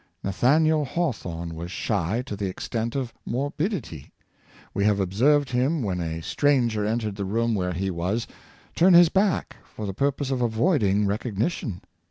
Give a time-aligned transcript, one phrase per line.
[0.23, 4.11] Nathaniel Hawthorne was shy to the extent of morbid ity.
[4.73, 8.25] We have observed him, when a stranger entered the room where he was,
[8.75, 11.81] turn his back for the purpose of avoiding recognition.